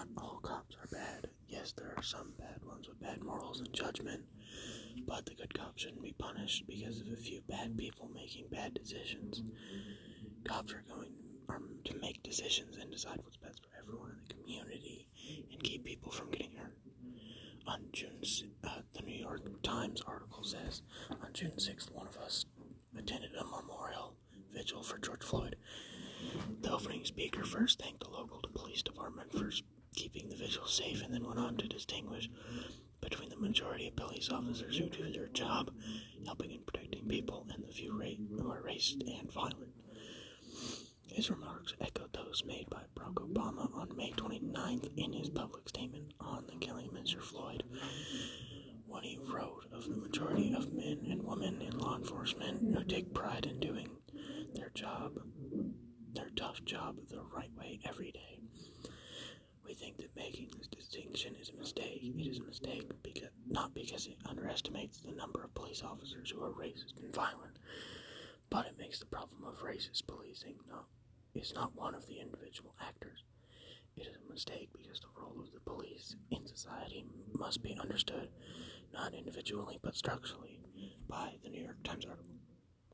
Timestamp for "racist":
38.62-39.02, 66.50-66.98, 69.62-70.06